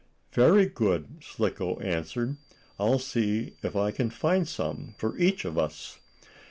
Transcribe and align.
"Very 0.33 0.65
good," 0.65 1.21
Slicko 1.23 1.77
answered. 1.77 2.37
"I'll 2.79 2.97
see 2.97 3.53
if 3.61 3.75
I 3.75 3.91
can 3.91 4.09
find 4.09 4.47
some 4.47 4.95
for 4.97 5.15
each 5.19 5.45
of 5.45 5.59
us." 5.59 5.99